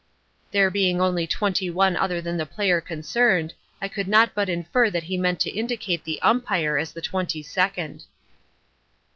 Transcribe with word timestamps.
"There 0.51 0.71
being 0.71 0.99
only 0.99 1.27
twenty 1.27 1.69
one 1.69 1.95
other 1.95 2.21
than 2.21 2.35
the 2.37 2.47
player 2.47 2.81
concerned, 2.81 3.53
I 3.79 3.87
could 3.87 4.07
not 4.07 4.33
but 4.33 4.49
infer 4.49 4.89
that 4.89 5.03
he 5.03 5.15
meant 5.15 5.39
to 5.41 5.51
indicate 5.55 6.05
the 6.05 6.19
umpire 6.23 6.79
as 6.79 6.91
the 6.91 7.01
twenty 7.03 7.43
second." 7.43 8.05